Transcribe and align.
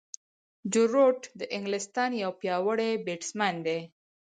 جو 0.71 0.81
روټ 0.93 1.19
د 1.39 1.41
انګلستان 1.57 2.11
یو 2.23 2.31
پیاوړی 2.39 2.91
بیټسمېن 3.05 3.55
دئ. 3.65 3.81